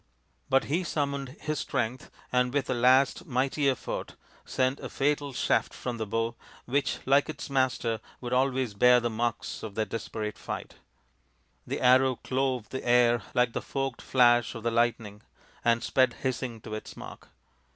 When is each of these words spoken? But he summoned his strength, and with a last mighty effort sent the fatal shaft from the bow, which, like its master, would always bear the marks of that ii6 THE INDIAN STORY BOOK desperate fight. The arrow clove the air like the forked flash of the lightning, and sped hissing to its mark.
But 0.49 0.63
he 0.63 0.83
summoned 0.83 1.37
his 1.39 1.59
strength, 1.59 2.09
and 2.31 2.51
with 2.51 2.67
a 2.71 2.73
last 2.73 3.27
mighty 3.27 3.69
effort 3.69 4.15
sent 4.45 4.81
the 4.81 4.89
fatal 4.89 5.31
shaft 5.31 5.75
from 5.75 5.97
the 5.97 6.07
bow, 6.07 6.33
which, 6.65 6.97
like 7.05 7.29
its 7.29 7.51
master, 7.51 7.99
would 8.19 8.33
always 8.33 8.73
bear 8.73 8.99
the 8.99 9.11
marks 9.11 9.61
of 9.61 9.75
that 9.75 9.89
ii6 9.89 9.89
THE 9.91 9.95
INDIAN 9.95 9.99
STORY 9.99 10.27
BOOK 10.31 10.35
desperate 10.39 10.43
fight. 10.43 10.75
The 11.67 11.81
arrow 11.81 12.15
clove 12.15 12.69
the 12.69 12.83
air 12.83 13.21
like 13.35 13.53
the 13.53 13.61
forked 13.61 14.01
flash 14.01 14.55
of 14.55 14.63
the 14.63 14.71
lightning, 14.71 15.21
and 15.63 15.83
sped 15.83 16.13
hissing 16.23 16.61
to 16.61 16.73
its 16.73 16.97
mark. 16.97 17.29